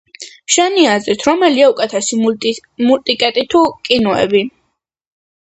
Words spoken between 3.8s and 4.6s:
კინოები